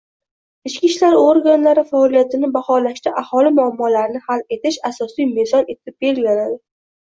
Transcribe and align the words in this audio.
Ichki 0.69 0.87
ishlar 0.87 1.17
organlari 1.23 1.83
faoliyatini 1.89 2.49
baholashda 2.57 3.15
aholi 3.23 3.53
muammolarini 3.61 4.25
hal 4.27 4.45
etish 4.59 4.83
asosiy 4.95 5.33
mezon 5.39 5.73
etib 5.79 6.01
belgilanadi. 6.07 6.61